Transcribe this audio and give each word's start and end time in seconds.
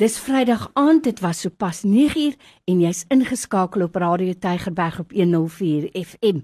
Dis 0.00 0.14
Vrydag 0.16 0.70
aand, 0.80 1.02
dit 1.04 1.18
was 1.20 1.42
sopas 1.44 1.82
9uur 1.84 2.32
en 2.70 2.78
jy's 2.80 3.02
ingeskakel 3.12 3.82
op 3.84 3.98
Radio 4.00 4.32
Tygerberg 4.32 5.02
op 5.02 5.10
104 5.12 5.90
FM. 5.92 6.38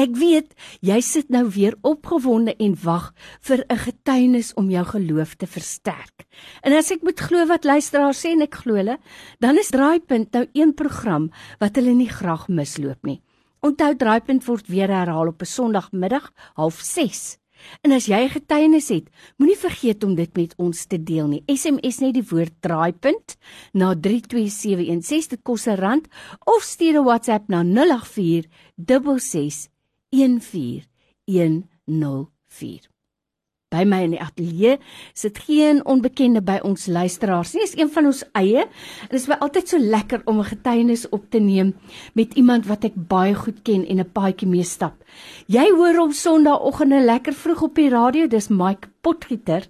Ek 0.00 0.14
weet 0.16 0.54
jy 0.80 0.96
sit 1.04 1.28
nou 1.28 1.42
weer 1.52 1.76
opgewonde 1.84 2.54
en 2.56 2.72
wag 2.80 3.10
vir 3.44 3.66
'n 3.68 3.82
getuienis 3.84 4.54
om 4.54 4.70
jou 4.70 4.84
geloof 4.84 5.34
te 5.36 5.46
versterk. 5.46 6.24
En 6.62 6.72
as 6.72 6.90
ek 6.90 7.02
moet 7.02 7.20
glo 7.20 7.44
wat 7.46 7.64
luisteraars 7.64 8.24
sê 8.24 8.32
en 8.32 8.42
ek 8.48 8.54
glo 8.54 8.74
hulle, 8.80 8.96
dan 9.40 9.58
is 9.58 9.68
Draaipunt 9.68 10.32
nou 10.32 10.46
een 10.54 10.72
program 10.74 11.30
wat 11.60 11.76
hulle 11.76 11.92
nie 11.92 12.08
graag 12.08 12.48
misloop 12.48 13.04
nie. 13.04 13.20
Onthou 13.60 13.94
Draaipunt 13.94 14.46
word 14.46 14.68
weer 14.68 14.88
herhaal 14.88 15.28
op 15.28 15.42
'n 15.42 15.44
Sondagmiddag 15.44 16.32
06:30. 16.56 17.41
En 17.82 17.92
as 17.92 18.06
jy 18.06 18.28
getuienis 18.28 18.88
het, 18.88 19.08
moenie 19.36 19.58
vergeet 19.58 20.04
om 20.04 20.14
dit 20.14 20.36
met 20.36 20.54
ons 20.56 20.86
te 20.86 21.02
deel 21.02 21.28
nie. 21.28 21.42
SMS 21.46 21.98
net 22.04 22.14
die 22.14 22.28
woord 22.30 22.52
draaipunt 22.60 23.36
na 23.72 23.94
32716 23.94 25.36
dit 25.36 25.42
kos 25.42 25.66
'n 25.66 25.76
rand 25.76 26.06
of 26.44 26.62
stuur 26.62 27.00
'n 27.00 27.04
WhatsApp 27.04 27.48
na 27.48 27.62
084 27.62 28.48
66 28.76 29.68
14104 30.10 32.91
by 33.72 33.84
my 33.88 34.02
in 34.06 34.14
die 34.16 34.20
ateljee 34.22 34.76
sit 35.18 35.40
geen 35.46 35.80
onbekende 35.88 36.42
by 36.44 36.58
ons 36.66 36.86
luisteraars 36.86 37.54
nie. 37.56 37.64
Is 37.64 37.76
een 37.78 37.90
van 37.92 38.10
ons 38.10 38.22
eie. 38.38 38.66
Dit 39.08 39.18
is 39.20 39.28
my 39.30 39.38
altyd 39.40 39.72
so 39.72 39.78
lekker 39.78 40.22
om 40.24 40.40
'n 40.40 40.52
getuienis 40.52 41.08
op 41.08 41.24
te 41.30 41.40
neem 41.40 41.74
met 42.14 42.34
iemand 42.34 42.66
wat 42.66 42.84
ek 42.84 42.94
baie 42.96 43.34
goed 43.34 43.62
ken 43.62 43.86
en 43.86 44.00
'n 44.00 44.12
paadjie 44.12 44.48
mee 44.48 44.64
stap. 44.64 44.94
Jy 45.46 45.70
hoor 45.76 45.96
hom 45.96 46.12
Sondagoggende 46.12 47.00
lekker 47.04 47.32
vroeg 47.32 47.62
op 47.62 47.74
die 47.74 47.88
radio. 47.88 48.26
Dis 48.26 48.48
Mike 48.48 48.88
Potgieter. 49.00 49.66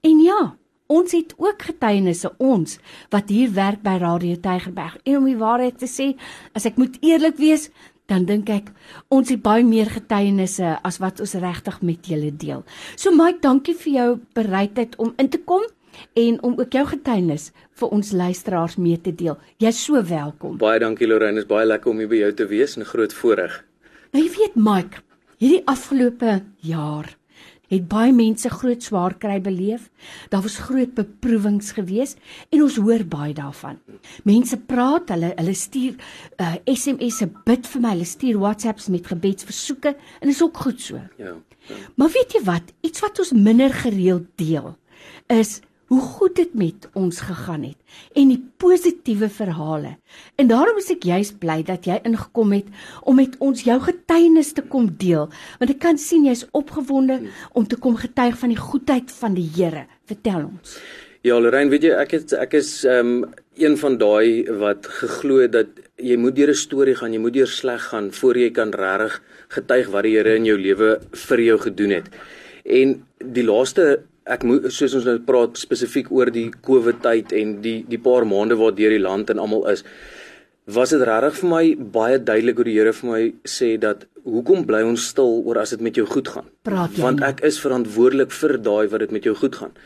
En 0.00 0.18
ja, 0.18 0.56
ons 0.86 1.12
het 1.12 1.34
ook 1.36 1.62
getuienisse 1.62 2.30
ons 2.38 2.78
wat 3.10 3.28
hier 3.28 3.52
werk 3.52 3.82
by 3.82 3.96
Radio 3.98 4.36
Tygerberg. 4.40 4.98
En 5.04 5.16
om 5.16 5.24
die 5.24 5.38
waarheid 5.38 5.78
te 5.78 5.88
sê, 5.90 6.12
as 6.54 6.66
ek 6.68 6.76
moet 6.76 6.98
eerlik 7.00 7.36
wees, 7.36 7.70
dan 8.10 8.26
dink 8.26 8.50
ek 8.52 8.70
ons 9.12 9.30
het 9.32 9.42
baie 9.42 9.64
meer 9.66 9.90
getuienisse 9.90 10.76
as 10.86 11.00
wat 11.02 11.20
ons 11.20 11.34
regtig 11.42 11.80
met 11.82 12.06
julle 12.06 12.30
deel. 12.30 12.62
So 12.96 13.14
Mike, 13.14 13.42
dankie 13.42 13.74
vir 13.74 13.92
jou 13.92 14.10
bereidheid 14.38 14.96
om 15.02 15.14
in 15.18 15.30
te 15.32 15.42
kom 15.42 15.66
en 16.14 16.38
om 16.44 16.56
ook 16.60 16.72
jou 16.76 16.84
getuienis 16.86 17.50
vir 17.80 17.92
ons 17.92 18.12
luisteraars 18.12 18.76
mee 18.76 19.00
te 19.00 19.14
deel. 19.14 19.38
Jy's 19.62 19.80
so 19.84 20.02
welkom. 20.02 20.58
Baie 20.60 20.80
dankie 20.82 21.08
Lorraine, 21.08 21.40
is 21.40 21.48
baie 21.48 21.66
lekker 21.66 21.92
om 21.92 22.02
hier 22.02 22.10
by 22.10 22.22
jou 22.24 22.32
te 22.42 22.48
wees 22.50 22.76
en 22.76 22.88
groot 22.88 23.12
voorreg. 23.12 23.62
Nou 24.12 24.22
jy 24.22 24.32
weet 24.36 24.58
Mike, 24.60 25.02
hierdie 25.42 25.64
afgelope 25.68 26.40
jaar 26.64 27.10
het 27.72 27.88
baie 27.90 28.12
mense 28.14 28.50
groot 28.50 28.82
swaar 28.82 29.16
kry 29.18 29.40
beleef. 29.42 29.88
Daar 30.30 30.42
was 30.42 30.58
groot 30.68 30.94
beproewings 30.94 31.72
gewees 31.76 32.16
en 32.50 32.62
ons 32.62 32.78
hoor 32.82 33.04
baie 33.10 33.34
daarvan. 33.34 33.78
Mense 34.24 34.58
praat, 34.58 35.10
hulle 35.14 35.32
hulle 35.36 35.54
stuur 35.54 35.96
uh, 36.40 36.54
SMS'e 36.64 37.28
bid 37.48 37.68
vir 37.72 37.84
my, 37.84 37.94
hulle 37.96 38.08
stuur 38.08 38.40
WhatsApps 38.42 38.90
met 38.92 39.06
gebedsversoeke 39.06 39.96
en 40.20 40.32
is 40.32 40.42
ook 40.42 40.64
goed 40.66 40.80
so. 40.80 41.00
Ja. 41.18 41.36
ja. 41.68 41.80
Maar 41.96 42.12
weet 42.14 42.38
jy 42.38 42.44
wat? 42.46 42.74
Iets 42.86 43.02
wat 43.04 43.18
ons 43.24 43.32
minder 43.32 43.72
gereeld 43.74 44.28
deel 44.40 44.74
is 45.32 45.60
hoe 45.86 46.00
goed 46.00 46.34
dit 46.36 46.54
met 46.54 46.88
ons 46.98 47.20
gegaan 47.20 47.62
het 47.68 47.78
en 48.18 48.30
die 48.32 48.40
positiewe 48.58 49.28
verhale. 49.30 49.96
En 50.36 50.50
daarom 50.50 50.78
is 50.80 50.90
ek 50.90 51.06
juis 51.06 51.32
bly 51.38 51.60
dat 51.66 51.86
jy 51.86 52.00
ingekom 52.08 52.52
het 52.56 52.68
om 53.02 53.20
met 53.20 53.36
ons 53.38 53.62
jou 53.66 53.78
getuienis 53.84 54.52
te 54.56 54.64
kom 54.66 54.90
deel, 54.98 55.30
want 55.60 55.72
ek 55.72 55.80
kan 55.82 55.98
sien 56.00 56.26
jy's 56.26 56.46
opgewonde 56.56 57.20
om 57.54 57.66
te 57.66 57.78
kom 57.78 57.98
getuig 58.00 58.38
van 58.40 58.54
die 58.54 58.60
goedheid 58.60 59.12
van 59.20 59.36
die 59.38 59.48
Here. 59.56 59.86
Vertel 60.10 60.48
ons. 60.48 60.78
Ja, 61.26 61.38
Lorraine, 61.40 61.70
weet 61.72 61.86
jy, 61.88 61.94
ek 61.96 62.12
het 62.14 62.32
ek 62.38 62.52
is 62.58 62.70
ehm 62.86 63.12
um, 63.22 63.34
een 63.56 63.72
van 63.80 63.94
daai 63.96 64.44
wat 64.60 64.84
geglo 64.98 65.40
het 65.40 65.54
dat 65.54 65.78
jy 65.96 66.18
moet 66.20 66.36
deur 66.36 66.50
'n 66.52 66.54
storie 66.54 66.94
gaan, 66.94 67.12
jy 67.12 67.18
moet 67.18 67.32
deur 67.32 67.48
sleg 67.48 67.82
gaan 67.88 68.12
voor 68.12 68.36
jy 68.36 68.50
kan 68.50 68.70
regtig 68.70 69.22
getuig 69.48 69.88
wat 69.90 70.04
die 70.04 70.16
Here 70.16 70.36
in 70.36 70.44
jou 70.44 70.58
lewe 70.58 71.00
vir 71.12 71.40
jou 71.40 71.58
gedoen 71.58 71.90
het. 71.90 72.06
En 72.64 73.02
die 73.18 73.44
laaste 73.44 74.02
ek 74.26 74.44
moet 74.44 74.66
soos 74.74 74.94
ons 74.98 75.06
nou 75.06 75.18
praat 75.22 75.58
spesifiek 75.60 76.10
oor 76.10 76.30
die 76.34 76.48
COVID 76.68 77.02
tyd 77.04 77.32
en 77.36 77.58
die 77.62 77.78
die 77.88 78.02
paar 78.02 78.26
maande 78.26 78.58
waar 78.58 78.74
deur 78.74 78.94
die 78.94 79.02
land 79.02 79.30
en 79.30 79.42
almal 79.42 79.66
is 79.70 79.84
was 80.66 80.90
dit 80.90 81.02
regtig 81.06 81.38
vir 81.40 81.50
my 81.50 81.64
baie 81.94 82.18
duidelik 82.18 82.58
hoe 82.58 82.66
die 82.66 82.74
Here 82.74 82.92
vir 82.92 83.10
my 83.10 83.22
sê 83.46 83.76
dat 83.78 84.04
hoekom 84.26 84.66
bly 84.66 84.82
ons 84.82 85.06
stil 85.12 85.40
oor 85.46 85.60
as 85.62 85.70
dit 85.70 85.84
met 85.86 85.94
jou 85.94 86.06
goed 86.10 86.28
gaan? 86.34 86.48
Praat 86.66 86.96
jy 86.96 87.04
want 87.04 87.22
ek 87.22 87.42
is 87.46 87.60
verantwoordelik 87.62 88.34
vir 88.34 88.56
daai 88.58 88.90
wat 88.90 89.04
dit 89.04 89.14
met 89.14 89.28
jou 89.28 89.34
goed 89.38 89.54
gaan. 89.60 89.76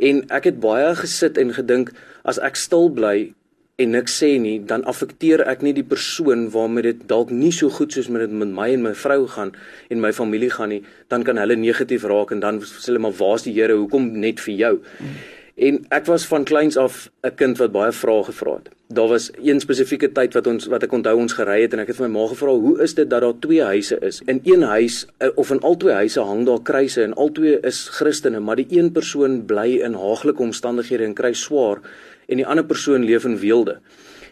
En 0.00 0.22
ek 0.32 0.48
het 0.48 0.60
baie 0.64 0.94
gesit 0.96 1.38
en 1.38 1.52
gedink 1.52 1.92
as 2.24 2.40
ek 2.40 2.56
stil 2.56 2.88
bly 2.88 3.34
en 3.76 3.90
niks 3.90 4.14
sê 4.20 4.36
nie, 4.38 4.58
dan 4.62 4.84
affekteer 4.90 5.42
ek 5.50 5.64
nie 5.66 5.72
die 5.74 5.86
persoon 5.86 6.46
waarmee 6.54 6.86
dit 6.86 7.00
dalk 7.10 7.32
nie 7.34 7.50
so 7.54 7.72
goed 7.74 7.94
soos 7.94 8.06
met 8.12 8.22
dit 8.22 8.34
met 8.42 8.52
my 8.54 8.68
en 8.76 8.84
my 8.86 8.92
vrou 8.94 9.24
gaan 9.32 9.50
en 9.90 10.02
my 10.02 10.12
familie 10.14 10.50
gaan 10.54 10.70
nie, 10.70 10.84
dan 11.10 11.26
kan 11.26 11.40
hulle 11.42 11.56
negatief 11.58 12.06
raak 12.06 12.30
en 12.30 12.44
dan 12.44 12.60
sê 12.62 12.92
hulle 12.92 13.02
maar 13.02 13.16
waar's 13.18 13.48
die 13.48 13.54
Here? 13.56 13.74
Hoekom 13.74 14.12
net 14.22 14.42
vir 14.46 14.54
jou? 14.60 14.74
Mm. 15.00 15.18
En 15.54 15.76
ek 15.94 16.08
was 16.10 16.24
van 16.26 16.44
kleins 16.44 16.76
af 16.76 17.10
'n 17.22 17.34
kind 17.34 17.58
wat 17.58 17.72
baie 17.72 17.92
vrae 17.92 18.24
gevra 18.24 18.54
het. 18.54 18.68
Daar 18.88 19.08
was 19.08 19.30
een 19.42 19.60
spesifieke 19.60 20.12
tyd 20.12 20.34
wat 20.34 20.46
ons 20.46 20.66
wat 20.66 20.82
ek 20.82 20.92
onthou 20.92 21.16
ons 21.16 21.32
gery 21.32 21.60
het 21.62 21.72
en 21.72 21.78
ek 21.78 21.86
het 21.86 21.96
vir 21.96 22.08
my 22.08 22.18
ma 22.18 22.26
gevra, 22.26 22.50
"Hoe 22.50 22.82
is 22.82 22.94
dit 22.94 23.10
dat 23.10 23.20
daar 23.20 23.38
twee 23.38 23.62
huise 23.62 23.98
is? 24.00 24.22
In 24.26 24.40
een 24.44 24.62
huis 24.62 25.06
eh, 25.18 25.28
of 25.34 25.50
in 25.50 25.60
al 25.60 25.76
twee 25.76 25.94
huise 25.94 26.20
hang 26.20 26.46
daar 26.46 26.62
kruise 26.62 27.02
en 27.02 27.14
al 27.14 27.32
twee 27.32 27.60
is 27.60 27.88
Christene, 27.88 28.40
maar 28.40 28.56
die 28.56 28.66
een 28.68 28.92
persoon 28.92 29.44
bly 29.46 29.80
in 29.82 29.94
haaglike 29.94 30.42
omstandighede 30.42 31.04
en 31.04 31.14
kry 31.14 31.32
swaar 31.32 31.80
en 32.26 32.36
die 32.36 32.46
ander 32.46 32.64
persoon 32.64 33.04
leef 33.04 33.24
in 33.24 33.38
weelde. 33.38 33.78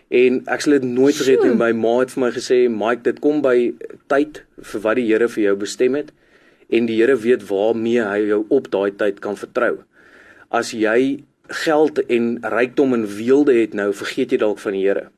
En 0.08 0.42
ek 0.46 0.60
sal 0.60 0.72
dit 0.72 0.82
nooit 0.82 1.14
vergeet 1.14 1.42
nie. 1.42 1.54
My 1.54 1.72
ma 1.72 1.98
het 1.98 2.10
vir 2.10 2.20
my 2.20 2.30
gesê, 2.30 2.68
"Mike, 2.70 3.02
dit 3.02 3.20
kom 3.20 3.40
by 3.42 3.74
tyd 4.08 4.42
vir 4.60 4.80
wat 4.80 4.96
die 4.96 5.06
Here 5.06 5.28
vir 5.28 5.44
jou 5.44 5.56
bestem 5.56 5.94
het 5.94 6.12
en 6.68 6.86
die 6.86 6.96
Here 6.96 7.16
weet 7.16 7.48
waarmee 7.48 8.02
hy 8.02 8.26
jou 8.26 8.44
op 8.48 8.70
daai 8.70 8.90
tyd 8.90 9.20
kan 9.20 9.36
vertrou. 9.36 9.78
As 10.52 10.74
jy 10.76 11.22
geld 11.64 11.98
en 12.12 12.36
rykdom 12.52 12.94
en 12.96 13.06
weelde 13.08 13.56
het 13.56 13.74
nou, 13.76 13.90
vergeet 13.96 14.32
jy 14.34 14.40
dalk 14.42 14.60
van 14.62 14.76
die 14.76 14.84
Here. 14.84 15.08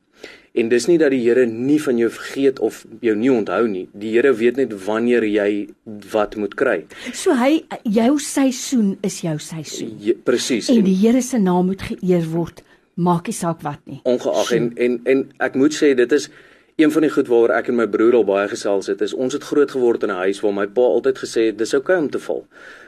En 0.55 0.69
dis 0.71 0.85
nie 0.87 0.95
dat 0.99 1.11
die 1.11 1.19
Here 1.25 1.43
nie 1.45 1.81
van 1.83 1.97
jou 1.99 2.07
vergeet 2.09 2.59
of 2.63 2.85
jou 3.03 3.15
nie 3.19 3.31
onthou 3.31 3.65
nie. 3.67 3.85
Die 3.91 4.13
Here 4.15 4.31
weet 4.39 4.61
net 4.61 4.71
wanneer 4.85 5.25
jy 5.27 5.67
wat 6.13 6.37
moet 6.39 6.55
kry. 6.55 6.77
So 7.11 7.35
hy 7.35 7.65
jou 7.83 8.15
seisoen 8.23 8.93
is 9.03 9.19
jou 9.25 9.35
seisoen. 9.43 9.91
Ja, 9.99 10.15
Presies. 10.23 10.71
En, 10.71 10.83
die 10.87 10.95
Here 11.01 11.21
se 11.21 11.41
naam 11.43 11.73
moet 11.73 11.83
geëer 11.83 12.23
word, 12.31 12.63
maak 12.95 13.27
nie 13.27 13.35
saak 13.35 13.65
wat 13.67 13.81
nie. 13.83 13.99
Ongeag 14.07 14.53
en 14.55 14.71
en 14.79 14.99
en 15.03 15.25
ek 15.43 15.59
moet 15.59 15.75
sê 15.75 15.91
dit 15.99 16.15
is 16.15 16.29
een 16.75 16.91
van 16.91 17.01
die 17.01 17.11
goed 17.11 17.27
waaroor 17.27 17.55
ek 17.55 17.67
en 17.67 17.75
my 17.75 17.87
broer 17.87 18.15
al 18.15 18.25
baie 18.25 18.47
gesels 18.47 18.87
het. 18.87 19.01
Is 19.01 19.13
ons 19.13 19.33
het 19.33 19.43
groot 19.43 19.71
geword 19.71 20.03
in 20.03 20.11
'n 20.11 20.23
huis 20.25 20.41
waar 20.41 20.53
my 20.53 20.67
pa 20.67 20.81
altyd 20.81 21.17
gesê 21.17 21.41
het 21.47 21.57
dis 21.57 21.73
oukei 21.73 21.95
okay 21.95 22.03
om 22.03 22.09
te 22.09 22.19
val 22.19 22.45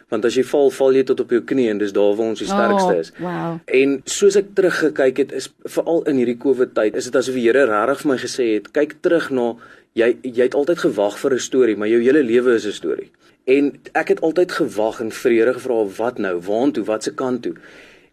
want 0.08 0.25
as 0.25 0.38
jy 0.38 0.44
val, 0.48 0.70
val 0.72 0.96
jy 0.96 1.03
tot 1.08 1.20
op 1.20 1.34
jou 1.36 1.42
knie 1.44 1.68
en 1.72 1.81
dis 1.81 1.92
daar 1.96 2.14
waar 2.16 2.31
ons 2.31 2.40
die 2.40 2.47
sterkste 2.47 2.94
oh, 2.94 3.02
is. 3.02 3.09
Oh, 3.18 3.26
wow. 3.26 3.56
En 3.80 3.97
soos 4.06 4.38
ek 4.40 4.53
teruggekyk 4.56 5.18
het, 5.18 5.34
is 5.36 5.50
veral 5.68 6.06
in 6.08 6.22
hierdie 6.22 6.38
COVID 6.40 6.74
tyd, 6.78 6.96
is 6.96 7.09
dit 7.09 7.20
asof 7.20 7.36
die 7.36 7.44
Here 7.47 7.66
regtig 7.68 8.03
vir 8.03 8.12
my 8.14 8.18
gesê 8.22 8.47
het, 8.53 8.70
kyk 8.76 8.96
terug 9.06 9.28
na 9.36 9.50
jy 9.97 10.14
jy 10.24 10.46
het 10.46 10.56
altyd 10.56 10.86
gewag 10.86 11.18
vir 11.20 11.36
'n 11.36 11.44
storie, 11.50 11.76
maar 11.76 11.92
jou 11.92 12.00
hele 12.02 12.24
lewe 12.24 12.56
is 12.56 12.68
'n 12.68 12.78
storie. 12.80 13.12
En 13.47 13.74
ek 13.94 14.08
het 14.08 14.22
altyd 14.22 14.52
gewag 14.52 15.02
en 15.02 15.12
vrede 15.12 15.53
gevra 15.53 15.84
wat 15.97 16.18
nou, 16.20 16.40
waartoe, 16.40 16.84
watse 16.84 17.12
kant 17.12 17.42
toe. 17.44 17.56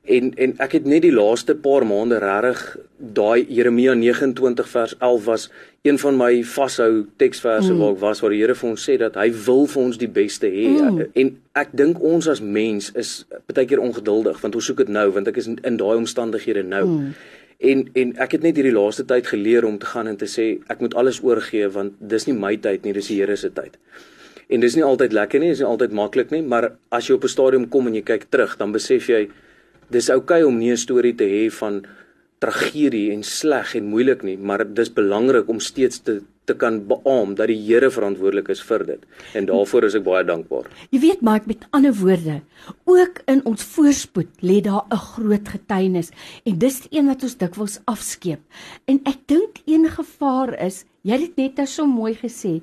En 0.05 0.34
en 0.34 0.55
ek 0.59 0.73
het 0.73 0.84
net 0.84 1.03
die 1.03 1.15
laaste 1.15 1.55
paar 1.55 1.87
maande 1.87 2.19
regtig 2.19 2.77
daai 3.12 3.47
Jeremia 3.48 3.94
29 3.94 4.69
vers 4.69 4.97
11 4.98 5.25
was 5.25 5.50
een 5.82 5.98
van 5.98 6.16
my 6.16 6.44
vashou 6.44 7.06
teksverse 7.16 7.72
mm. 7.72 7.78
waar 7.78 7.92
ek 7.92 8.00
was 8.00 8.20
waar 8.20 8.32
die 8.32 8.41
Here 8.41 8.54
vir 8.56 8.70
ons 8.70 8.84
sê 8.88 8.97
dat 9.00 9.19
hy 9.20 9.28
wil 9.47 9.66
vir 9.69 9.82
ons 9.82 9.98
die 10.00 10.09
beste 10.09 10.48
hê. 10.48 10.66
Mm. 10.81 11.00
En 11.12 11.32
ek 11.60 11.75
dink 11.76 12.00
ons 12.00 12.28
as 12.31 12.41
mens 12.41 12.91
is 12.97 13.12
baie 13.53 13.66
keer 13.69 13.82
ongeduldig 13.84 14.41
want 14.41 14.56
ons 14.56 14.70
soek 14.70 14.81
dit 14.84 14.92
nou 14.97 15.10
want 15.12 15.28
ek 15.28 15.42
is 15.42 15.50
in, 15.50 15.59
in 15.66 15.76
daai 15.81 15.97
omstandighede 15.98 16.65
nou. 16.65 16.84
Mm. 16.88 17.12
En 17.65 17.84
en 18.01 18.16
ek 18.24 18.39
het 18.39 18.47
net 18.47 18.56
hierdie 18.56 18.74
laaste 18.74 19.04
tyd 19.09 19.28
geleer 19.28 19.68
om 19.68 19.78
te 19.78 19.91
gaan 19.92 20.09
en 20.09 20.16
te 20.21 20.28
sê 20.30 20.47
ek 20.72 20.80
moet 20.84 20.97
alles 20.97 21.21
oorgee 21.24 21.68
want 21.77 21.98
dis 22.00 22.28
nie 22.30 22.36
my 22.39 22.57
tyd 22.57 22.89
nie, 22.89 22.97
dis 22.97 23.12
die 23.12 23.21
Here 23.21 23.36
se 23.36 23.53
tyd. 23.53 23.77
En 24.48 24.60
dis 24.60 24.77
nie 24.77 24.84
altyd 24.84 25.12
lekker 25.16 25.41
nie, 25.41 25.53
dis 25.53 25.62
nie 25.62 25.68
altyd 25.68 25.92
maklik 25.97 26.33
nie, 26.33 26.42
maar 26.42 26.74
as 26.92 27.09
jy 27.09 27.16
op 27.16 27.24
'n 27.24 27.33
stadium 27.33 27.68
kom 27.68 27.86
en 27.86 27.95
jy 27.95 28.03
kyk 28.03 28.27
terug, 28.30 28.57
dan 28.59 28.72
besef 28.72 29.09
jy 29.09 29.28
dis 29.91 30.10
oukei 30.10 30.42
okay 30.42 30.48
om 30.48 30.59
nie 30.59 30.72
'n 30.72 30.77
storie 30.77 31.15
te 31.15 31.24
hê 31.24 31.50
van 31.50 31.84
tragedie 32.45 33.09
en 33.15 33.25
sleg 33.27 33.75
en 33.79 33.91
moeilik 33.91 34.23
nie, 34.27 34.37
maar 34.39 34.65
dis 34.77 34.93
belangrik 34.93 35.49
om 35.49 35.61
steeds 35.61 36.03
te 36.05 36.21
te 36.45 36.53
kan 36.61 36.83
beamoen 36.89 37.35
dat 37.39 37.49
die 37.49 37.57
Here 37.57 37.89
verantwoordelik 37.93 38.51
is 38.53 38.63
vir 38.69 38.85
dit. 38.85 39.05
En 39.39 39.47
daarvoor 39.49 39.87
is 39.89 39.97
ek 39.97 40.05
baie 40.05 40.25
dankbaar. 40.29 40.69
Jy 40.93 41.01
weet 41.01 41.23
maar 41.25 41.45
met 41.49 41.65
ander 41.77 41.95
woorde, 41.97 42.41
ook 42.85 43.23
in 43.33 43.41
ons 43.49 43.65
voorspoed 43.75 44.29
lê 44.45 44.61
daar 44.61 44.85
'n 44.93 45.05
groot 45.15 45.49
getuienis 45.49 46.11
en 46.45 46.59
dis 46.59 46.81
die 46.81 46.99
een 46.99 47.07
wat 47.07 47.23
ons 47.23 47.37
dikwels 47.37 47.81
afskeep. 47.85 48.41
En 48.85 49.01
ek 49.05 49.19
dink 49.27 49.63
een 49.65 49.89
gevaar 49.89 50.53
is, 50.61 50.85
jy 51.03 51.21
het 51.21 51.37
net 51.37 51.57
nou 51.57 51.67
so 51.67 51.87
mooi 51.87 52.15
gesê, 52.15 52.61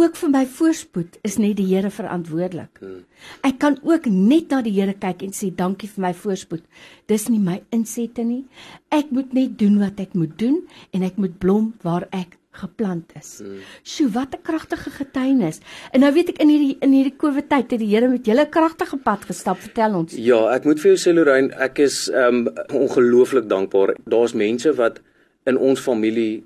ook 0.00 0.16
vir 0.18 0.30
my 0.30 0.44
voorspoed 0.46 1.18
is 1.22 1.36
net 1.38 1.56
die 1.58 1.66
Here 1.70 1.90
verantwoordelik. 1.90 2.80
Hmm. 2.82 3.02
Ek 3.46 3.58
kan 3.62 3.78
ook 3.82 4.06
net 4.10 4.50
na 4.50 4.60
die 4.66 4.74
Here 4.74 4.94
kyk 4.94 5.22
en 5.22 5.34
sê 5.36 5.50
dankie 5.54 5.88
vir 5.90 6.08
my 6.08 6.14
voorspoed. 6.18 6.64
Dis 7.10 7.28
nie 7.30 7.42
my 7.42 7.60
insette 7.74 8.24
nie. 8.26 8.44
Ek 8.90 9.12
moet 9.14 9.34
net 9.36 9.58
doen 9.58 9.78
wat 9.82 10.00
ek 10.02 10.16
moet 10.18 10.34
doen 10.38 10.64
en 10.92 11.06
ek 11.06 11.20
moet 11.20 11.38
blom 11.38 11.72
waar 11.86 12.08
ek 12.10 12.38
geplant 12.54 13.10
is. 13.18 13.40
Hmm. 13.42 13.62
Sjoe, 13.82 14.10
wat 14.14 14.34
'n 14.34 14.42
kragtige 14.42 14.90
getuienis. 14.90 15.60
En 15.92 16.00
nou 16.00 16.12
weet 16.12 16.28
ek 16.28 16.38
in 16.38 16.48
hierdie 16.48 16.76
in 16.80 16.92
hierdie 16.92 17.16
COVID 17.16 17.48
tyd 17.48 17.70
het 17.70 17.80
die 17.80 17.90
Here 17.94 18.08
met 18.08 18.26
julle 18.26 18.46
kragtige 18.48 18.96
pad 18.96 19.24
gestap. 19.24 19.58
Vertel 19.58 19.94
ons. 19.94 20.12
Ja, 20.14 20.54
ek 20.54 20.64
moet 20.64 20.80
vir 20.80 20.94
jou 20.94 20.98
sê 20.98 21.14
Lorraine, 21.14 21.52
ek 21.54 21.78
is 21.78 22.08
um 22.08 22.48
ongelooflik 22.70 23.48
dankbaar. 23.48 23.96
Daar's 24.06 24.34
mense 24.34 24.72
wat 24.74 25.00
in 25.44 25.58
ons 25.58 25.80
familie 25.80 26.44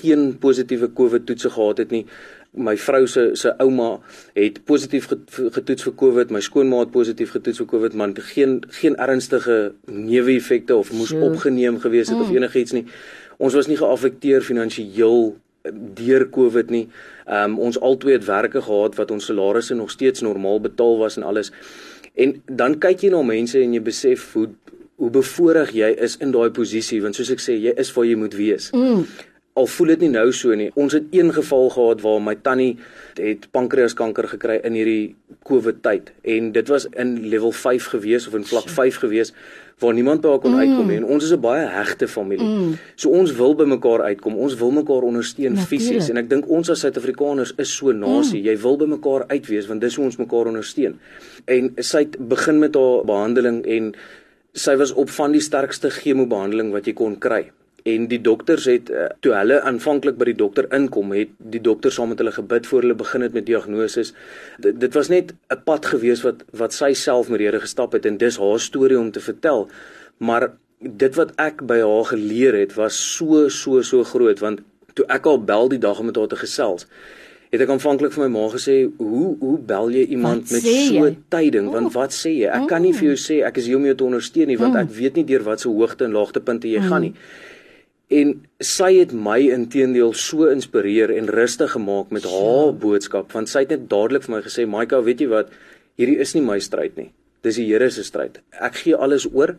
geen 0.00 0.38
positiewe 0.38 0.92
COVID 0.92 1.26
toetse 1.26 1.50
gehad 1.50 1.78
het 1.78 1.90
nie. 1.90 2.06
My 2.50 2.76
vrou 2.76 3.06
se 3.06 3.30
se 3.38 3.52
ouma 3.62 4.00
het 4.34 4.64
positief 4.66 5.06
getoets 5.06 5.84
vir 5.86 5.94
COVID, 5.94 6.32
my 6.34 6.40
skoonma 6.42 6.80
het 6.82 6.90
positief 6.90 7.30
getoets 7.30 7.62
vir 7.62 7.68
COVID, 7.70 7.94
maar 7.94 8.10
geen 8.32 8.60
geen 8.80 8.96
ernstige 8.96 9.72
neeweffekte 9.86 10.76
of 10.76 10.92
moes 10.92 11.08
sure. 11.14 11.30
opgeneem 11.30 11.78
gewees 11.80 12.08
het 12.08 12.18
mm. 12.18 12.22
of 12.22 12.30
enigiets 12.34 12.72
nie. 12.72 12.86
Ons 13.38 13.54
was 13.54 13.70
nie 13.70 13.78
geaffekteer 13.78 14.42
finansiëel 14.42 15.36
deur 15.94 16.28
COVID 16.30 16.70
nie. 16.70 16.88
Ehm 17.26 17.52
um, 17.52 17.58
ons 17.58 17.80
albei 17.80 18.12
het 18.16 18.24
werke 18.24 18.62
gehad 18.62 18.96
wat 18.96 19.10
ons 19.10 19.24
salarisse 19.24 19.74
nog 19.74 19.90
steeds 19.90 20.20
normaal 20.20 20.60
betaal 20.60 20.98
was 20.98 21.16
en 21.16 21.22
alles. 21.22 21.52
En 22.14 22.42
dan 22.46 22.78
kyk 22.78 23.06
jy 23.06 23.10
na 23.10 23.22
mense 23.22 23.60
en 23.60 23.74
jy 23.74 23.82
besef 23.82 24.32
hoe 24.32 24.48
hoe 25.00 25.10
bevoorreg 25.10 25.70
jy 25.72 25.88
is 26.04 26.18
in 26.20 26.32
daai 26.32 26.50
posisie 26.52 27.00
want 27.00 27.16
soos 27.16 27.30
ek 27.32 27.40
sê 27.40 27.54
jy 27.56 27.72
is 27.80 27.92
waar 27.96 28.04
jy 28.04 28.16
moet 28.20 28.34
wees. 28.36 28.70
Mm. 28.76 29.06
Al 29.58 29.66
voel 29.66 29.86
dit 29.92 30.04
nie 30.04 30.12
nou 30.12 30.28
so 30.32 30.54
nie. 30.54 30.68
Ons 30.78 30.94
het 30.94 31.08
een 31.10 31.32
geval 31.34 31.70
gehad 31.74 32.02
waar 32.04 32.20
my 32.22 32.36
tannie 32.38 32.76
het 33.18 33.48
pankreaskanker 33.50 34.28
gekry 34.30 34.60
in 34.64 34.76
hierdie 34.78 35.16
COVID 35.48 35.80
tyd 35.82 36.12
en 36.22 36.52
dit 36.54 36.70
was 36.70 36.86
in 36.92 37.16
level 37.32 37.52
5 37.52 37.88
gewees 37.94 38.28
of 38.28 38.36
in 38.38 38.46
vlak 38.46 38.68
5 38.70 39.00
gewees 39.02 39.34
waar 39.80 39.94
niemand 39.96 40.20
by 40.22 40.28
haar 40.28 40.42
kon 40.44 40.54
mm. 40.54 40.62
uitkom 40.62 40.88
nie 40.92 40.96
en 41.00 41.08
ons 41.16 41.24
is 41.24 41.32
'n 41.32 41.40
baie 41.40 41.66
hegte 41.66 42.08
familie. 42.08 42.46
Mm. 42.46 42.78
So 42.94 43.10
ons 43.10 43.32
wil 43.32 43.54
by 43.54 43.64
mekaar 43.64 44.02
uitkom. 44.02 44.36
Ons 44.36 44.54
wil 44.60 44.70
mekaar 44.70 45.02
ondersteun 45.02 45.56
fisies 45.56 46.10
en 46.10 46.16
ek 46.16 46.30
dink 46.30 46.48
ons 46.48 46.70
as 46.70 46.80
Suid-Afrikaners 46.80 47.54
is 47.58 47.76
so 47.76 47.92
nasie. 47.92 48.40
Mm. 48.40 48.46
Jy 48.46 48.56
wil 48.62 48.76
by 48.76 48.86
mekaar 48.86 49.24
uitwees 49.28 49.66
want 49.66 49.80
dis 49.80 49.96
hoe 49.96 50.04
ons 50.04 50.16
mekaar 50.16 50.46
ondersteun. 50.46 50.98
En 51.44 51.72
sy 51.76 51.98
het 51.98 52.18
begin 52.28 52.58
met 52.58 52.74
haar 52.74 53.04
behandeling 53.04 53.64
en 53.66 53.94
sy 54.52 54.76
was 54.76 54.92
op 54.92 55.10
van 55.10 55.32
die 55.32 55.40
sterkste 55.40 55.90
chemobehandeling 55.90 56.72
wat 56.72 56.86
jy 56.86 56.92
kon 56.92 57.18
kry 57.18 57.50
en 57.82 58.06
die 58.10 58.20
dokters 58.20 58.64
het 58.68 58.90
uh, 58.90 59.06
toe 59.20 59.34
hulle 59.34 59.60
aanvanklik 59.66 60.18
by 60.20 60.30
die 60.30 60.36
dokter 60.36 60.68
inkom 60.76 61.12
het 61.16 61.32
die 61.38 61.62
dokter 61.64 61.92
saam 61.94 62.12
met 62.12 62.20
hulle 62.22 62.32
gebid 62.34 62.66
voor 62.66 62.84
hulle 62.84 62.96
begin 63.02 63.24
het 63.26 63.36
met 63.36 63.46
diagnose 63.46 64.04
D 64.60 64.72
dit 64.84 64.94
was 64.94 65.08
net 65.08 65.32
'n 65.52 65.62
pad 65.64 65.86
gewees 65.92 66.22
wat 66.22 66.44
wat 66.52 66.72
sy 66.72 66.92
self 66.92 67.28
met 67.28 67.40
Here 67.40 67.60
gestap 67.60 67.92
het 67.92 68.06
en 68.06 68.18
dis 68.18 68.36
haar 68.36 68.60
storie 68.60 68.98
om 68.98 69.10
te 69.10 69.20
vertel. 69.20 69.68
Maar 70.18 70.52
dit 70.78 71.14
wat 71.14 71.32
ek 71.36 71.62
by 71.66 71.80
haar 71.80 72.04
geleer 72.04 72.54
het 72.54 72.74
was 72.74 72.94
so 73.16 73.48
so 73.48 73.82
so 73.82 74.04
groot 74.04 74.38
want 74.40 74.60
toe 74.94 75.04
ek 75.08 75.26
al 75.26 75.40
bel 75.44 75.68
die 75.68 75.78
dag 75.78 75.98
om 75.98 76.06
met 76.06 76.16
haar 76.16 76.28
te 76.28 76.36
gesels 76.36 76.86
het 77.50 77.60
ek 77.60 77.70
aanvanklik 77.74 78.12
vir 78.14 78.28
my 78.28 78.30
ma 78.38 78.48
gesê 78.48 78.76
hoe 78.98 79.36
hoe 79.40 79.58
bel 79.58 79.90
jy 79.90 80.04
iemand 80.14 80.46
wat 80.46 80.52
met 80.52 80.62
so 80.62 81.14
tyding? 81.28 81.70
Want 81.70 81.86
oh. 81.86 81.92
wat 81.92 82.12
sê 82.14 82.30
jy? 82.30 82.46
Ek 82.46 82.68
kan 82.70 82.82
nie 82.82 82.92
vir 82.94 83.10
jou 83.10 83.16
sê 83.18 83.40
ek 83.46 83.56
is 83.58 83.66
hier 83.66 83.76
om 83.76 83.86
jou 83.88 83.94
te 83.94 84.04
ondersteun 84.04 84.46
nie 84.46 84.58
want 84.60 84.74
mm. 84.74 84.82
ek 84.84 84.90
weet 84.98 85.16
nie 85.18 85.24
deur 85.24 85.42
wat 85.42 85.60
se 85.60 85.68
hoogte 85.68 86.06
en 86.06 86.14
laagtepunte 86.14 86.70
jy 86.70 86.82
gaan 86.86 87.08
nie. 87.08 87.10
Mm. 87.10 87.50
En 88.10 88.32
sy 88.58 88.88
het 88.96 89.12
my 89.14 89.38
intedeel 89.54 90.10
so 90.18 90.48
inspireer 90.50 91.12
en 91.14 91.30
rustig 91.30 91.76
gemaak 91.76 92.10
met 92.10 92.24
haar 92.26 92.72
boodskap 92.74 93.30
want 93.36 93.50
sy 93.52 93.62
het 93.62 93.74
net 93.76 93.84
dadelik 93.92 94.26
vir 94.26 94.34
my 94.34 94.40
gesê 94.42 94.66
Maika, 94.66 94.98
weet 95.06 95.22
jy 95.22 95.28
wat? 95.30 95.52
Hierdie 96.00 96.18
is 96.24 96.34
nie 96.34 96.42
my 96.42 96.58
stryd 96.58 96.98
nie. 96.98 97.12
Dis 97.46 97.60
die 97.60 97.68
Here 97.68 97.86
se 97.90 98.02
stryd. 98.02 98.40
Ek 98.58 98.80
gee 98.82 98.98
alles 98.98 99.28
oor 99.30 99.54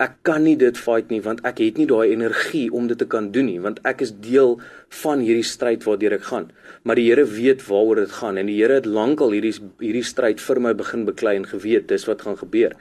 ek 0.00 0.14
kan 0.24 0.44
nie 0.46 0.56
dit 0.56 0.78
fight 0.80 1.10
nie 1.12 1.20
want 1.24 1.42
ek 1.48 1.58
het 1.60 1.78
nie 1.78 1.86
daai 1.88 2.12
energie 2.14 2.66
om 2.72 2.86
dit 2.88 2.98
te 2.98 3.06
kan 3.14 3.28
doen 3.34 3.50
nie 3.50 3.58
want 3.60 3.82
ek 3.88 4.00
is 4.06 4.12
deel 4.24 4.54
van 5.02 5.20
hierdie 5.24 5.46
stryd 5.46 5.84
waardeur 5.86 6.16
ek 6.16 6.24
gaan. 6.30 6.46
Maar 6.88 6.96
die 6.96 7.06
Here 7.10 7.26
weet 7.28 7.66
waaroor 7.68 8.00
dit 8.00 8.14
gaan 8.16 8.40
en 8.40 8.48
die 8.48 8.56
Here 8.56 8.78
het 8.80 8.88
lankal 8.88 9.36
hierdie 9.36 9.52
hierdie 9.82 10.06
stryd 10.06 10.40
vir 10.40 10.60
my 10.64 10.72
begin 10.78 11.04
beklei 11.08 11.36
en 11.36 11.44
geweet 11.50 11.90
dis 11.92 12.08
wat 12.08 12.24
gaan 12.24 12.38
gebeur. 12.40 12.76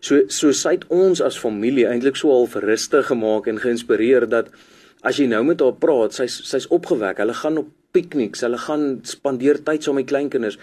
So 0.00 0.26
so 0.28 0.50
sy 0.50 0.74
het 0.78 0.88
ons 0.90 1.22
as 1.22 1.38
familie 1.38 1.86
eintlik 1.86 2.18
so 2.18 2.34
al 2.34 2.50
verrustig 2.50 3.06
gemaak 3.12 3.46
en 3.46 3.62
geïnspireer 3.62 4.26
dat 4.32 4.50
as 5.06 5.20
jy 5.22 5.28
nou 5.30 5.44
met 5.46 5.62
haar 5.62 5.78
praat 5.78 6.18
sy 6.18 6.26
sy's 6.26 6.66
opgewek. 6.74 7.22
Hulle 7.22 7.36
gaan 7.44 7.62
op 7.62 7.70
pikniks 7.94 8.42
hulle 8.44 8.58
gaan 8.60 8.88
spandeer 9.06 9.62
tyd 9.64 9.86
saam 9.86 10.00
met 10.00 10.10
kleinkinders. 10.10 10.58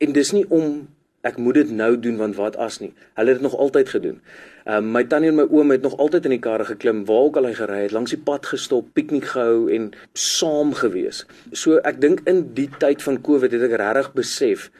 En 0.00 0.14
dis 0.14 0.32
nie 0.32 0.46
om 0.48 0.86
ek 1.26 1.36
moet 1.36 1.58
dit 1.60 1.70
nou 1.76 1.90
doen 2.00 2.16
want 2.16 2.38
wat 2.38 2.56
as 2.56 2.78
nie. 2.80 2.92
Hulle 3.18 3.34
het 3.34 3.40
dit 3.40 3.44
nog 3.44 3.56
altyd 3.56 3.88
gedoen. 3.88 4.20
Ehm 4.64 4.76
um, 4.76 4.90
my 4.94 5.04
tannie 5.04 5.30
en 5.32 5.36
my 5.40 5.46
oom 5.50 5.70
het 5.70 5.82
nog 5.82 5.96
altyd 5.96 6.28
in 6.28 6.36
die 6.36 6.42
karre 6.44 6.64
geklim 6.64 7.04
waar 7.08 7.28
ook 7.28 7.36
al 7.36 7.48
hy 7.50 7.54
gery 7.58 7.82
het, 7.82 7.92
langs 7.96 8.14
die 8.14 8.22
pad 8.24 8.46
gestop, 8.46 8.88
piknik 8.96 9.28
gehou 9.34 9.68
en 9.72 9.90
saam 10.12 10.72
gewees. 10.76 11.24
So 11.52 11.80
ek 11.84 12.00
dink 12.00 12.24
in 12.30 12.46
die 12.54 12.68
tyd 12.78 13.02
van 13.02 13.20
Covid 13.20 13.52
het 13.52 13.68
ek 13.68 13.76
regtig 13.80 14.12
besef 14.16 14.70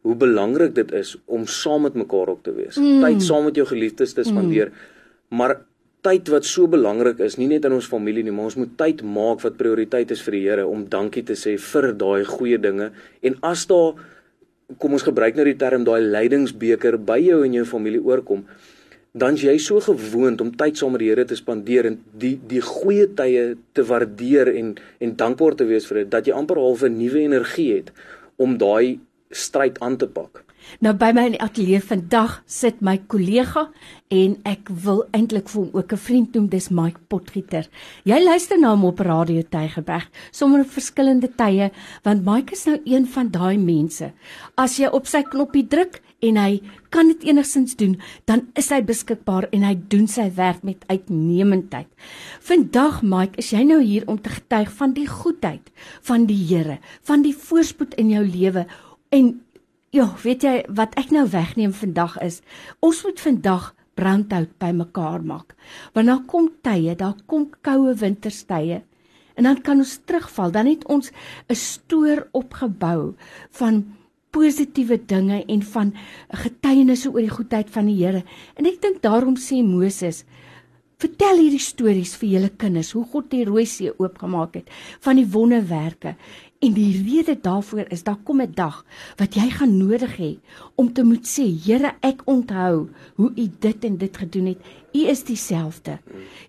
hoe 0.00 0.16
belangrik 0.16 0.74
dit 0.74 0.92
is 0.96 1.16
om 1.26 1.46
saam 1.46 1.84
met 1.88 1.94
mekaar 1.94 2.32
op 2.32 2.44
te 2.44 2.54
wees. 2.56 2.78
Mm. 2.80 3.02
Tyd 3.04 3.22
saam 3.22 3.44
met 3.44 3.56
jou 3.56 3.66
geliefdes 3.68 4.16
te 4.16 4.24
spandeer. 4.24 4.72
Mm. 4.72 5.36
Maar 5.36 5.58
tyd 6.00 6.30
wat 6.32 6.46
so 6.48 6.68
belangrik 6.70 7.20
is, 7.20 7.36
nie 7.36 7.48
net 7.50 7.66
in 7.68 7.76
ons 7.76 7.88
familie 7.88 8.24
nie, 8.24 8.32
maar 8.32 8.48
ons 8.48 8.56
moet 8.56 8.72
tyd 8.80 9.02
maak 9.04 9.44
wat 9.44 9.58
prioriteit 9.60 10.10
is 10.14 10.22
vir 10.24 10.36
die 10.36 10.44
Here 10.46 10.64
om 10.66 10.86
dankie 10.88 11.22
te 11.28 11.36
sê 11.36 11.58
vir 11.60 11.90
daai 12.00 12.24
goeie 12.24 12.58
dinge. 12.58 12.88
En 13.20 13.36
as 13.44 13.66
daar 13.68 14.00
kom 14.78 14.92
ons 14.92 15.06
gebruik 15.06 15.34
nou 15.36 15.44
die 15.44 15.58
term 15.58 15.84
daai 15.84 16.00
lydingsbeker 16.00 16.98
by 16.98 17.18
jou 17.18 17.42
en 17.44 17.52
jou 17.52 17.64
familie 17.64 18.02
oorkom, 18.02 18.44
dan 19.12 19.34
jy 19.34 19.56
so 19.58 19.80
gewoond 19.82 20.40
om 20.40 20.52
tyd 20.54 20.78
saam 20.78 20.92
met 20.94 21.02
die 21.02 21.10
Here 21.10 21.24
te 21.26 21.36
spandeer 21.38 21.88
en 21.88 21.98
die 22.14 22.36
die 22.46 22.62
goeie 22.62 23.08
tye 23.18 23.56
te 23.74 23.82
waardeer 23.82 24.52
en 24.54 24.76
en 25.00 25.16
dankbaar 25.16 25.56
te 25.58 25.66
wees 25.66 25.88
vir 25.90 26.04
dit 26.04 26.10
dat 26.12 26.26
jy 26.26 26.36
amper 26.36 26.60
half 26.62 26.84
'n 26.84 26.98
nuwe 26.98 27.18
energie 27.18 27.72
het 27.74 27.90
om 28.36 28.56
daai 28.58 29.00
stryd 29.30 29.80
aan 29.80 29.96
te 29.96 30.06
pak. 30.06 30.44
Nou 30.84 30.92
by 30.94 31.10
my 31.16 31.24
in 31.30 31.34
die 31.34 31.42
ateljee 31.42 31.80
vandag 31.82 32.40
sit 32.50 32.82
my 32.84 32.96
kollega 33.10 33.66
en 34.12 34.36
ek 34.48 34.68
wil 34.84 35.02
eintlik 35.16 35.48
vir 35.50 35.62
hom 35.62 35.70
ook 35.74 35.92
'n 35.92 36.04
vriend 36.06 36.34
noem, 36.34 36.48
dis 36.48 36.68
Mike 36.70 37.00
Potgieter. 37.08 37.66
Jy 38.04 38.18
luister 38.22 38.58
na 38.58 38.70
hom 38.70 38.84
op 38.84 39.00
Radio 39.00 39.42
Tygerberg, 39.42 40.08
sommer 40.30 40.60
op 40.60 40.70
verskillende 40.70 41.28
tye, 41.36 41.70
want 42.02 42.24
Mike 42.24 42.52
is 42.52 42.66
nou 42.66 42.78
een 42.84 43.06
van 43.06 43.30
daai 43.30 43.58
mense. 43.58 44.12
As 44.56 44.76
jy 44.76 44.86
op 44.86 45.06
sy 45.06 45.22
knoppie 45.22 45.66
druk 45.66 46.02
en 46.20 46.36
hy 46.36 46.60
kan 46.90 47.06
dit 47.08 47.24
enigsins 47.24 47.76
doen, 47.76 48.00
dan 48.26 48.48
is 48.54 48.68
hy 48.70 48.82
beskikbaar 48.82 49.48
en 49.52 49.62
hy 49.62 49.74
doen 49.88 50.06
sy 50.06 50.30
werk 50.34 50.62
met 50.62 50.84
uitnemendheid. 50.88 51.86
Vandag 52.40 53.02
Mike, 53.02 53.38
is 53.38 53.50
jy 53.50 53.64
nou 53.64 53.80
hier 53.82 54.04
om 54.06 54.20
te 54.20 54.28
getuig 54.28 54.70
van 54.72 54.92
die 54.92 55.06
goedheid 55.06 55.70
van 56.02 56.26
die 56.26 56.46
Here, 56.50 56.78
van 57.02 57.22
die 57.22 57.34
voorspoed 57.34 57.94
in 57.94 58.10
jou 58.10 58.24
lewe 58.24 58.66
en 59.10 59.40
Ja, 59.90 60.04
weet 60.22 60.44
jy 60.46 60.52
wat 60.70 60.92
ek 61.00 61.08
nou 61.10 61.24
wegneem 61.26 61.72
vandag 61.74 62.12
is, 62.22 62.36
ons 62.78 63.00
moet 63.02 63.18
vandag 63.18 63.64
brandhout 63.98 64.52
bymekaar 64.62 65.24
maak. 65.26 65.56
Want 65.96 66.06
daar 66.06 66.22
kom 66.30 66.46
tye, 66.62 66.94
daar 66.94 67.16
kom 67.26 67.48
koue 67.66 67.96
winterstye 67.98 68.84
en 69.34 69.48
dan 69.48 69.58
kan 69.66 69.82
ons 69.82 69.96
terugval. 70.06 70.54
Dan 70.54 70.70
het 70.70 70.86
ons 70.86 71.10
'n 71.10 71.58
stoor 71.58 72.28
opgebou 72.32 73.16
van 73.50 73.82
positiewe 74.30 75.00
dinge 75.06 75.44
en 75.44 75.62
van 75.62 75.94
getuienisse 76.30 77.10
oor 77.10 77.26
die 77.26 77.36
goedheid 77.38 77.70
van 77.70 77.86
die 77.86 77.98
Here. 78.04 78.22
En 78.54 78.66
ek 78.66 78.80
dink 78.82 79.02
daarom 79.02 79.36
sê 79.36 79.58
Moses, 79.64 80.24
vertel 81.00 81.42
hierdie 81.42 81.62
stories 81.62 82.14
vir 82.20 82.28
julle 82.34 82.52
kinders 82.60 82.92
hoe 82.96 83.06
God 83.12 83.30
die 83.32 83.44
Rooi 83.48 83.66
See 83.66 83.92
oopgemaak 83.96 84.60
het 84.60 84.70
van 85.00 85.16
die 85.16 85.26
wonderwerke 85.26 86.16
En 86.60 86.74
die 86.76 86.92
rede 86.92 87.38
daarvoor 87.40 87.86
is 87.88 88.02
daar 88.04 88.18
kom 88.24 88.42
'n 88.42 88.52
dag 88.54 88.84
wat 89.16 89.34
jy 89.34 89.48
gaan 89.50 89.76
nodig 89.76 90.16
hê 90.16 90.36
om 90.74 90.92
te 90.92 91.02
moet 91.02 91.24
sê, 91.24 91.46
Here, 91.64 91.92
ek 92.00 92.20
onthou 92.24 92.88
hoe 93.14 93.32
U 93.36 93.50
dit 93.58 93.84
en 93.84 93.96
dit 93.96 94.16
gedoen 94.16 94.46
het. 94.46 94.58
U 94.92 94.98
is 94.98 95.24
dieselfde. 95.24 95.98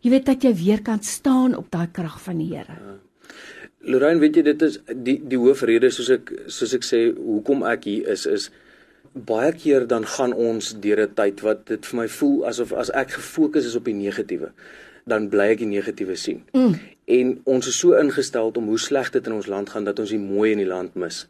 Jy 0.01 0.09
weet 0.09 0.25
dat 0.25 0.43
jy 0.43 0.55
weer 0.55 0.81
kan 0.81 1.03
staan 1.03 1.55
op 1.55 1.71
daai 1.71 1.87
krag 1.91 2.21
van 2.21 2.37
die 2.37 2.55
Here. 2.55 2.99
Lorraine, 3.79 4.19
weet 4.19 4.35
jy 4.35 4.41
dit 4.41 4.61
is 4.61 4.79
die 4.95 5.21
die 5.27 5.37
hoofrede 5.37 5.89
soos 5.89 6.09
ek 6.09 6.31
soos 6.47 6.73
ek 6.73 6.83
sê 6.83 7.15
hoekom 7.15 7.63
ek 7.63 7.83
hier 7.83 8.07
is 8.07 8.25
is 8.25 8.51
baie 9.13 9.51
keer 9.51 9.87
dan 9.87 10.05
gaan 10.05 10.33
ons 10.33 10.75
deur 10.79 11.01
'n 11.01 11.13
tyd 11.13 11.41
wat 11.41 11.65
dit 11.67 11.85
vir 11.85 11.99
my 11.99 12.07
voel 12.07 12.45
asof 12.47 12.73
as 12.73 12.89
ek 12.89 13.11
gefokus 13.11 13.65
is 13.65 13.75
op 13.75 13.85
die 13.85 13.93
negatiewe 13.93 14.51
dan 15.05 15.29
bly 15.29 15.51
ek 15.53 15.63
die 15.63 15.69
negatiewe 15.71 16.15
sien. 16.15 16.43
Mm. 16.53 16.75
En 17.05 17.31
ons 17.43 17.67
is 17.67 17.77
so 17.77 17.97
ingestel 17.97 18.51
om 18.55 18.69
hoe 18.71 18.79
sleg 18.79 19.09
dit 19.11 19.25
in 19.27 19.33
ons 19.33 19.47
land 19.47 19.69
gaan 19.69 19.83
dat 19.83 19.99
ons 19.99 20.09
die 20.09 20.21
mooi 20.21 20.51
in 20.51 20.61
die 20.61 20.69
land 20.69 20.95
mis. 20.95 21.25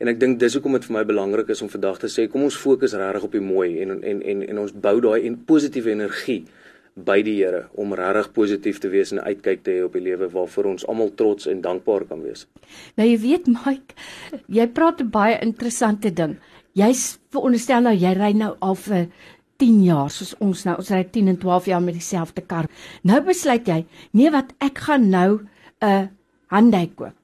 En 0.00 0.08
ek 0.08 0.20
dink 0.20 0.38
dis 0.40 0.54
hoekom 0.56 0.78
dit 0.78 0.86
vir 0.88 0.96
my 0.96 1.04
belangrik 1.04 1.50
is 1.52 1.60
om 1.62 1.68
vandag 1.68 1.98
te 2.00 2.08
sê 2.08 2.24
kom 2.32 2.46
ons 2.46 2.56
fokus 2.56 2.96
regtig 2.96 3.26
op 3.28 3.36
die 3.36 3.44
mooi 3.44 3.82
en 3.82 3.98
en 4.00 4.22
en 4.22 4.42
en 4.48 4.58
ons 4.58 4.72
bou 4.72 4.96
daai 5.04 5.26
en 5.28 5.36
positiewe 5.36 5.92
energie 5.92 6.44
by 6.96 7.20
die 7.22 7.36
Here 7.38 7.66
om 7.78 7.92
regtig 7.94 8.32
positief 8.32 8.80
te 8.80 8.88
wees 8.92 9.12
en 9.12 9.20
uitkyk 9.20 9.62
te 9.64 9.76
hê 9.76 9.82
op 9.84 9.92
die 9.96 10.02
lewe 10.04 10.30
waarvoor 10.32 10.70
ons 10.72 10.86
almal 10.88 11.12
trots 11.20 11.46
en 11.46 11.60
dankbaar 11.60 12.06
kan 12.08 12.24
wees. 12.24 12.46
Nou 12.96 13.06
jy 13.06 13.18
weet 13.20 13.46
Mike, 13.52 13.94
jy 14.48 14.66
praat 14.66 15.00
'n 15.00 15.10
baie 15.10 15.38
interessante 15.40 16.10
ding. 16.10 16.38
Jy's 16.78 17.18
veronderstel 17.34 17.82
nou 17.82 17.94
jy 17.94 18.12
ry 18.14 18.32
nou 18.36 18.54
al 18.60 18.76
vir 18.78 19.08
10 19.60 19.80
jaar 19.84 20.10
soos 20.10 20.34
ons 20.40 20.64
nou 20.64 20.76
ons 20.80 20.90
ry 20.94 21.02
10 21.04 21.32
en 21.34 21.38
12 21.40 21.70
jaar 21.72 21.82
met 21.84 21.94
dieselfde 21.98 22.42
kar. 22.46 22.68
Nou 23.04 23.20
besluit 23.26 23.66
jy, 23.68 23.84
nee 24.12 24.30
wat 24.30 24.54
ek 24.60 24.78
gaan 24.86 25.10
nou 25.10 25.40
'n 25.40 25.86
uh, 25.86 26.06
Hyundai 26.50 26.90
koop. 26.94 27.14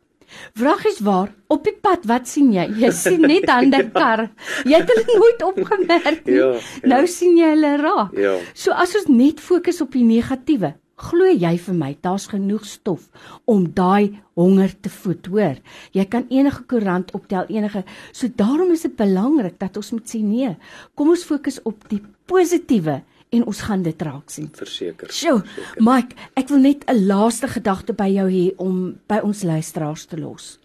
Vraag 0.58 0.84
is 0.86 1.00
waar 1.00 1.30
op 1.46 1.64
die 1.64 1.74
pad 1.82 2.06
wat 2.10 2.28
sien 2.28 2.52
jy? 2.54 2.66
Jy 2.82 2.90
sien 2.90 3.20
net 3.20 3.48
ander 3.58 3.90
kar. 3.94 4.28
Jy 4.66 4.80
het 4.80 4.90
hulle 4.90 5.18
nooit 5.18 5.42
opgemerk 5.42 6.24
nie. 6.26 6.34
Ja, 6.38 6.48
ja. 6.54 6.88
Nou 6.94 7.06
sien 7.10 7.36
jy 7.38 7.52
hulle 7.54 7.76
raak. 7.82 8.16
Ja. 8.18 8.34
So 8.54 8.74
as 8.74 8.94
ons 8.98 9.10
net 9.12 9.40
fokus 9.40 9.80
op 9.84 9.94
die 9.94 10.04
negatiewe, 10.06 10.74
glo 10.96 11.28
jy 11.28 11.52
vir 11.60 11.76
my, 11.76 11.90
daar's 12.00 12.26
genoeg 12.30 12.64
stof 12.68 13.08
om 13.44 13.66
daai 13.76 14.16
honger 14.36 14.72
te 14.80 14.92
voed, 14.92 15.28
hoor. 15.32 15.58
Jy 15.96 16.04
kan 16.12 16.26
enige 16.32 16.64
koerant 16.68 17.12
optel, 17.16 17.48
enige. 17.52 17.84
So 18.12 18.32
daarom 18.32 18.72
is 18.72 18.86
dit 18.86 18.96
belangrik 18.96 19.58
dat 19.60 19.76
ons 19.76 19.92
moet 19.92 20.08
sê 20.08 20.22
nee. 20.24 20.54
Kom 20.96 21.12
ons 21.12 21.24
fokus 21.28 21.60
op 21.68 21.84
die 21.92 22.02
positiewe 22.28 23.02
en 23.34 23.44
ons 23.44 23.62
gaan 23.68 23.82
dit 23.84 24.02
raak 24.02 24.30
sien. 24.32 24.48
Verseker. 24.56 25.12
Sjoe, 25.12 25.42
Mike, 25.82 26.16
ek 26.38 26.48
wil 26.48 26.62
net 26.64 26.84
'n 26.88 27.06
laaste 27.06 27.48
gedagte 27.48 27.92
by 27.92 28.08
jou 28.08 28.28
hê 28.30 28.54
om 28.56 28.98
by 29.08 29.20
ons 29.22 29.42
luisteraars 29.42 30.06
te 30.06 30.16
los. 30.16 30.58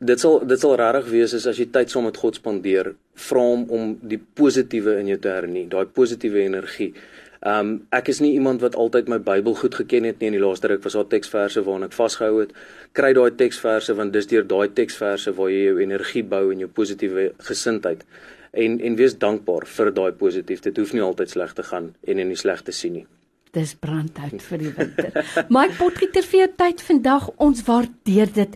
Dit 0.00 0.20
sal 0.20 0.40
dit 0.46 0.58
sal 0.58 0.74
regtig 0.76 1.10
wees 1.10 1.34
as 1.34 1.58
jy 1.58 1.66
tyd 1.70 1.90
saam 1.90 2.04
met 2.04 2.16
God 2.16 2.34
spandeer, 2.34 2.94
vra 3.14 3.40
hom 3.40 3.66
om 3.70 3.98
die 4.02 4.18
positiewe 4.18 4.98
in 4.98 5.06
jou 5.06 5.18
te 5.18 5.28
hernie, 5.28 5.68
daai 5.68 5.86
positiewe 5.86 6.40
energie. 6.42 6.94
Um 7.42 7.70
ek 7.90 8.08
is 8.12 8.20
nie 8.22 8.34
iemand 8.36 8.60
wat 8.62 8.76
altyd 8.78 9.08
my 9.10 9.18
Bybel 9.18 9.56
goed 9.58 9.74
geken 9.74 10.04
het 10.06 10.20
nie 10.20 10.28
in 10.30 10.36
die 10.36 10.42
laaste 10.42 10.68
ruk 10.70 10.84
was 10.84 10.94
daar 10.94 11.08
teksverse 11.10 11.64
waarna 11.66 11.88
ek 11.90 11.96
vasgehou 11.96 12.38
het. 12.40 12.52
Kry 12.94 13.10
daai 13.18 13.32
teksverse 13.34 13.96
want 13.98 14.14
dis 14.14 14.30
deur 14.30 14.46
daai 14.46 14.68
teksverse 14.70 15.34
waar 15.34 15.50
jy 15.50 15.64
jou 15.64 15.80
energie 15.82 16.22
bou 16.22 16.44
en 16.52 16.62
jou 16.62 16.70
positiewe 16.70 17.32
gesindheid 17.48 18.04
en 18.52 18.78
en 18.80 18.96
wees 19.00 19.18
dankbaar 19.18 19.66
vir 19.66 19.90
daai 19.96 20.12
positief. 20.12 20.62
Dit 20.62 20.78
hoef 20.78 20.92
nie 20.94 21.02
altyd 21.02 21.34
sleg 21.34 21.52
te 21.58 21.66
gaan 21.66 21.94
en 22.06 22.18
in 22.18 22.30
die 22.30 22.38
sleg 22.38 22.62
te 22.62 22.72
sien 22.72 23.00
nie. 23.00 23.06
Dis 23.52 23.74
brandhout 23.74 24.42
vir 24.48 24.62
die 24.62 24.72
winter. 24.76 25.24
Mike 25.56 25.76
Potgieter 25.76 26.24
vir 26.24 26.44
jou 26.44 26.50
tyd 26.62 26.84
vandag. 26.86 27.28
Ons 27.36 27.66
waardeer 27.66 28.30
dit 28.32 28.54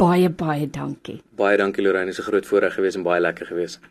baie 0.00 0.30
baie 0.30 0.68
dankie. 0.70 1.20
Baie 1.36 1.58
dankie 1.60 1.84
Lorraine, 1.84 2.10
is 2.10 2.20
'n 2.20 2.28
groot 2.28 2.46
voorreg 2.46 2.74
gewees 2.74 2.96
en 2.96 3.02
baie 3.02 3.20
lekker 3.20 3.46
gewees. 3.46 3.78